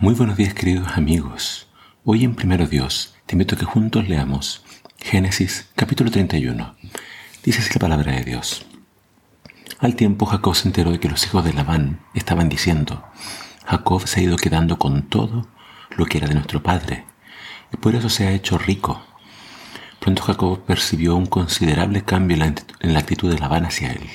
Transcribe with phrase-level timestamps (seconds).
[0.00, 1.68] Muy buenos días queridos amigos.
[2.06, 4.64] Hoy en Primero Dios te invito a que juntos leamos
[4.96, 6.74] Génesis capítulo 31.
[7.44, 8.64] Dice así la palabra de Dios.
[9.78, 13.04] Al tiempo Jacob se enteró de que los hijos de Labán estaban diciendo,
[13.66, 15.48] Jacob se ha ido quedando con todo
[15.94, 17.04] lo que era de nuestro padre,
[17.70, 19.02] y por eso se ha hecho rico.
[19.98, 24.08] Pronto Jacob percibió un considerable cambio en la actitud de Labán hacia él.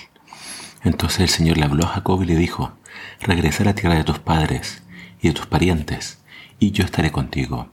[0.84, 2.76] Entonces el Señor le habló a Jacob y le dijo,
[3.22, 4.82] regresa a la tierra de tus padres
[5.30, 6.20] y tus parientes,
[6.60, 7.70] y yo estaré contigo.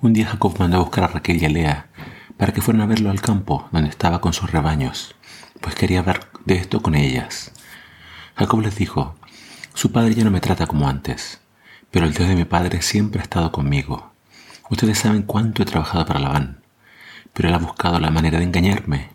[0.00, 1.86] Un día Jacob mandó a buscar a Raquel y a Lea
[2.36, 5.14] para que fueran a verlo al campo donde estaba con sus rebaños,
[5.60, 7.52] pues quería hablar de esto con ellas.
[8.36, 9.16] Jacob les dijo,
[9.74, 11.40] su padre ya no me trata como antes,
[11.90, 14.12] pero el Dios de mi padre siempre ha estado conmigo.
[14.70, 16.62] Ustedes saben cuánto he trabajado para Labán,
[17.32, 19.10] pero él ha buscado la manera de engañarme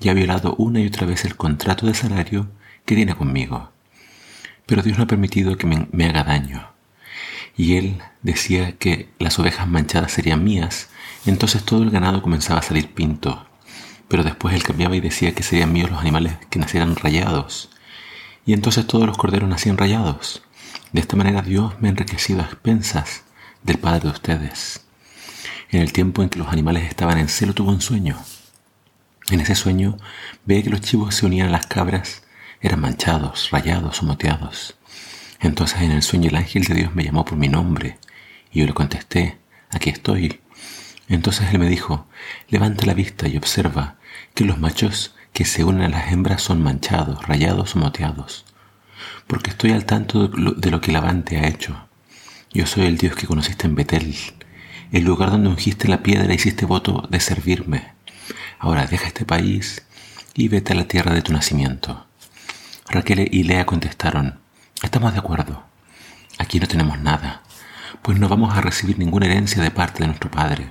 [0.00, 2.48] y ha violado una y otra vez el contrato de salario
[2.86, 3.72] que tiene conmigo
[4.66, 6.71] pero Dios no ha permitido que me, haga daño.
[7.56, 10.88] Y él decía que las ovejas manchadas serían mías,
[11.26, 13.46] entonces todo el ganado comenzaba a salir pinto.
[14.08, 17.70] Pero después él cambiaba y decía que serían míos los animales que nacieran rayados.
[18.44, 20.42] Y entonces todos los corderos nacían rayados.
[20.92, 23.22] De esta manera Dios me ha enriquecido a expensas
[23.62, 24.84] del Padre de ustedes.
[25.70, 28.18] En el tiempo en que los animales estaban en celo tuvo un sueño.
[29.30, 29.96] En ese sueño
[30.44, 32.22] ve que los chivos se unían a las cabras
[32.62, 34.76] eran manchados, rayados o moteados.
[35.42, 37.98] Entonces en el sueño el ángel de Dios me llamó por mi nombre
[38.52, 39.38] y yo le contesté,
[39.70, 40.40] aquí estoy.
[41.08, 42.06] Entonces él me dijo,
[42.48, 43.96] levanta la vista y observa
[44.34, 48.44] que los machos que se unen a las hembras son manchados, rayados o moteados,
[49.26, 51.88] porque estoy al tanto de lo que Lavante ha hecho.
[52.52, 54.14] Yo soy el Dios que conociste en Betel,
[54.92, 57.94] el lugar donde ungiste la piedra y hiciste voto de servirme.
[58.58, 59.82] Ahora deja este país
[60.34, 62.06] y vete a la tierra de tu nacimiento.
[62.88, 64.41] Raquel y Lea contestaron,
[64.82, 65.64] estamos de acuerdo.
[66.38, 67.42] Aquí no tenemos nada,
[68.02, 70.70] pues no vamos a recibir ninguna herencia de parte de nuestro padre.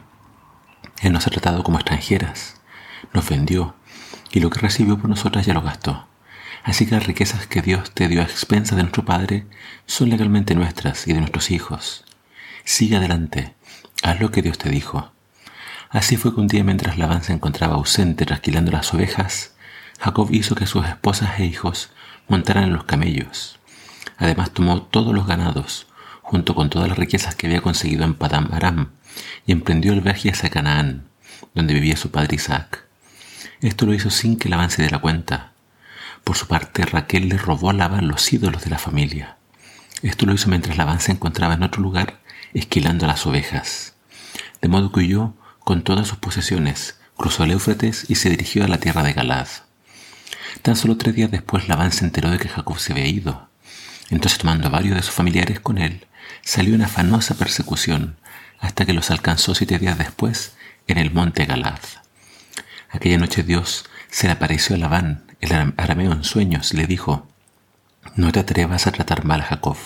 [1.02, 2.62] Él nos ha tratado como extranjeras,
[3.14, 3.76] nos vendió,
[4.32, 6.08] y lo que recibió por nosotras ya lo gastó.
[6.64, 9.45] Así que las riquezas que Dios te dio a expensas de nuestro Padre
[9.88, 12.05] son legalmente nuestras y de nuestros hijos.
[12.64, 13.55] Sigue adelante,
[14.04, 15.11] haz lo que Dios te dijo.
[15.89, 19.55] Así fue que un día mientras Labán se encontraba ausente trasquilando las ovejas,
[20.00, 21.92] Jacob hizo que sus esposas e hijos
[22.27, 23.60] montaran en los camellos.
[24.21, 25.87] Además tomó todos los ganados,
[26.21, 28.92] junto con todas las riquezas que había conseguido en Padam Aram,
[29.48, 31.08] y emprendió el viaje hacia Canaán,
[31.55, 32.86] donde vivía su padre Isaac.
[33.61, 35.54] Esto lo hizo sin que Labán se diera cuenta.
[36.23, 39.37] Por su parte, Raquel le robó a Labán los ídolos de la familia.
[40.04, 42.20] Esto lo hizo mientras Labán se encontraba en otro lugar
[42.53, 43.95] esquilando las ovejas.
[44.61, 48.67] De modo que huyó con todas sus posesiones, cruzó el Éufrates y se dirigió a
[48.67, 49.48] la tierra de Galad.
[50.61, 53.51] Tan solo tres días después Labán se enteró de que Jacob se había ido.
[54.11, 56.05] Entonces tomando a varios de sus familiares con él,
[56.44, 58.17] salió en afanosa persecución
[58.60, 60.55] hasta que los alcanzó siete días después
[60.88, 61.80] en el monte Galad.
[62.89, 67.27] Aquella noche Dios se le apareció a Labán, el arameo en sueños, y le dijo,
[68.16, 69.77] no te atrevas a tratar mal a Jacob.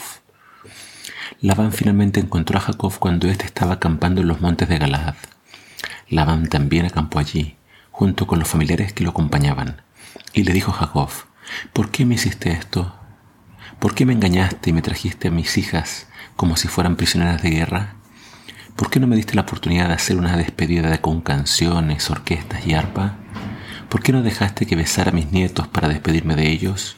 [1.42, 5.16] Labán finalmente encontró a Jacob cuando éste estaba acampando en los montes de Galad.
[6.10, 7.56] Labán también acampó allí,
[7.92, 9.82] junto con los familiares que lo acompañaban.
[10.34, 11.10] Y le dijo Jacob,
[11.74, 12.96] ¿por qué me hiciste esto?
[13.80, 17.50] ¿Por qué me engañaste y me trajiste a mis hijas como si fueran prisioneras de
[17.50, 17.96] guerra?
[18.76, 22.74] ¿Por qué no me diste la oportunidad de hacer una despedida con canciones, orquestas y
[22.74, 23.16] arpa?
[23.90, 26.98] ¿Por qué no dejaste que besara a mis nietos para despedirme de ellos?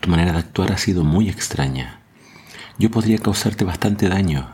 [0.00, 2.00] Tu manera de actuar ha sido muy extraña.
[2.78, 4.48] Yo podría causarte bastante daño,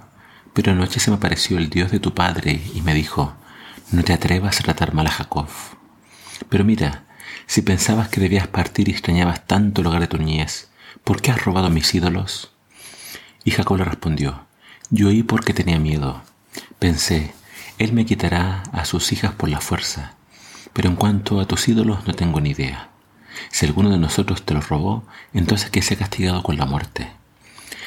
[0.53, 3.35] pero anoche se me apareció el Dios de tu padre y me dijo,
[3.91, 5.49] no te atrevas a tratar mal a Jacob.
[6.49, 7.05] Pero mira,
[7.47, 10.69] si pensabas que debías partir y extrañabas tanto el hogar de tu niñez,
[11.05, 12.51] ¿por qué has robado mis ídolos?
[13.45, 14.47] Y Jacob le respondió,
[14.91, 16.23] yo oí porque tenía miedo.
[16.79, 17.35] Pensé,
[17.79, 20.15] él me quitará a sus hijas por la fuerza,
[20.73, 22.91] pero en cuanto a tus ídolos no tengo ni idea.
[23.51, 27.11] Si alguno de nosotros te los robó, entonces que sea castigado con la muerte.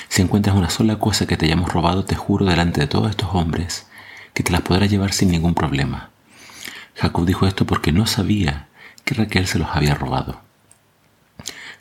[0.09, 3.29] Si encuentras una sola cosa que te hayamos robado, te juro delante de todos estos
[3.33, 3.87] hombres
[4.33, 6.09] que te las podrás llevar sin ningún problema.
[6.95, 8.67] Jacob dijo esto porque no sabía
[9.03, 10.44] que Raquel se los había robado.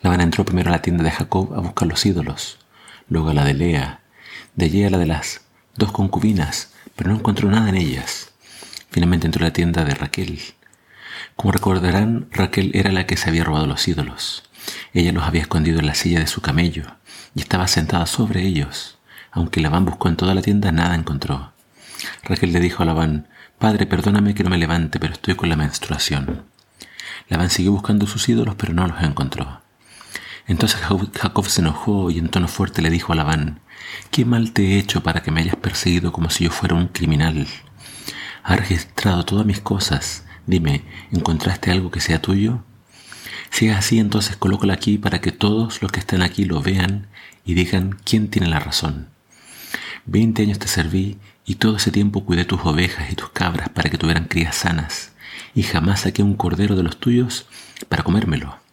[0.04, 2.58] Labán entró primero a la tienda de Jacob a buscar los ídolos,
[3.08, 4.02] luego a la de Lea,
[4.54, 5.40] de allí a la de las
[5.76, 8.30] dos concubinas, pero no encontró nada en ellas.
[8.90, 10.38] Finalmente entró a la tienda de Raquel.
[11.36, 14.42] Como recordarán, Raquel era la que se había robado los ídolos.
[14.92, 16.84] Ella los había escondido en la silla de su camello
[17.34, 18.98] y estaba sentada sobre ellos.
[19.32, 21.54] Aunque Labán buscó en toda la tienda, nada encontró.
[22.24, 23.28] Raquel le dijo a Labán,
[23.58, 26.44] Padre, perdóname que no me levante, pero estoy con la menstruación.
[27.30, 29.63] Labán siguió buscando sus ídolos, pero no los encontró.
[30.46, 33.60] Entonces Jacob se enojó y en tono fuerte le dijo a Labán,
[34.10, 36.88] ¿qué mal te he hecho para que me hayas perseguido como si yo fuera un
[36.88, 37.46] criminal?
[38.42, 40.24] Has registrado todas mis cosas.
[40.46, 42.62] Dime, ¿encontraste algo que sea tuyo?
[43.50, 47.06] Si es así, entonces colócalo aquí para que todos los que están aquí lo vean
[47.46, 49.08] y digan quién tiene la razón.
[50.04, 53.88] Veinte años te serví y todo ese tiempo cuidé tus ovejas y tus cabras para
[53.88, 55.12] que tuvieran crías sanas,
[55.54, 57.46] y jamás saqué un cordero de los tuyos
[57.88, 58.63] para comérmelo.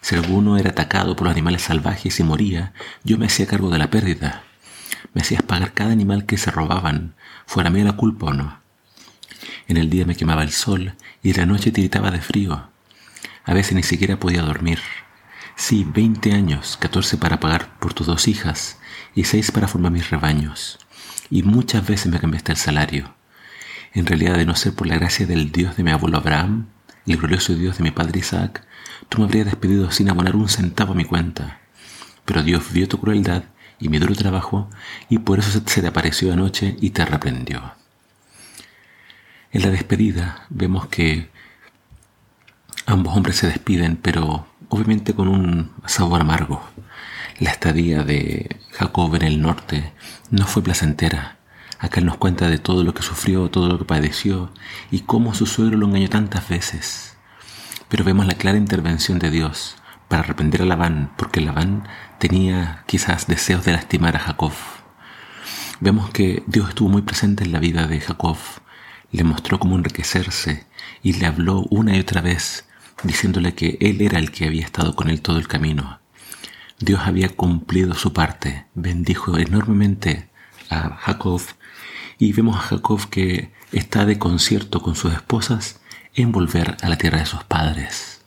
[0.00, 2.72] Si alguno era atacado por los animales salvajes y moría,
[3.04, 4.42] yo me hacía cargo de la pérdida.
[5.12, 7.14] Me hacías pagar cada animal que se robaban,
[7.46, 8.60] fuera mía la culpa o no.
[9.68, 12.70] En el día me quemaba el sol y en la noche tiritaba de frío.
[13.44, 14.80] A veces ni siquiera podía dormir.
[15.56, 18.78] Sí, veinte años, catorce para pagar por tus dos hijas
[19.14, 20.78] y seis para formar mis rebaños.
[21.30, 23.14] Y muchas veces me cambiaste el salario.
[23.92, 26.68] En realidad, de no ser por la gracia del Dios de mi abuelo Abraham,
[27.06, 28.64] el glorioso Dios de mi padre Isaac,
[29.08, 31.60] tú me habrías despedido sin abonar un centavo a mi cuenta.
[32.24, 33.44] Pero Dios vio tu crueldad
[33.78, 34.68] y mi duro trabajo,
[35.08, 37.74] y por eso se te apareció anoche y te reprendió.
[39.52, 41.30] En la despedida vemos que
[42.86, 46.62] ambos hombres se despiden, pero obviamente con un sabor amargo.
[47.40, 49.92] La estadía de Jacob en el norte
[50.30, 51.39] no fue placentera.
[51.80, 54.52] Acá él nos cuenta de todo lo que sufrió, todo lo que padeció
[54.90, 57.16] y cómo su suegro lo engañó tantas veces.
[57.88, 61.88] Pero vemos la clara intervención de Dios para arrepender a Labán, porque Labán
[62.18, 64.52] tenía quizás deseos de lastimar a Jacob.
[65.80, 68.36] Vemos que Dios estuvo muy presente en la vida de Jacob,
[69.10, 70.66] le mostró cómo enriquecerse
[71.02, 72.66] y le habló una y otra vez
[73.02, 76.00] diciéndole que Él era el que había estado con él todo el camino.
[76.78, 80.28] Dios había cumplido su parte, bendijo enormemente
[80.68, 81.40] a Jacob
[82.20, 85.80] y vemos a Jacob que está de concierto con sus esposas
[86.14, 88.20] en volver a la tierra de sus padres.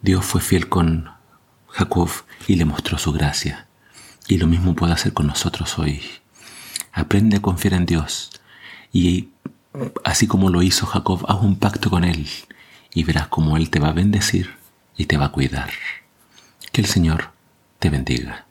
[0.00, 1.10] Dios fue fiel con
[1.68, 2.08] Jacob
[2.46, 3.66] y le mostró su gracia.
[4.28, 6.00] Y lo mismo puede hacer con nosotros hoy.
[6.92, 8.30] Aprende a confiar en Dios
[8.92, 9.30] y
[10.04, 12.28] así como lo hizo Jacob, haz un pacto con Él
[12.94, 14.54] y verás cómo Él te va a bendecir
[14.96, 15.70] y te va a cuidar.
[16.70, 17.32] Que el Señor
[17.80, 18.45] te bendiga.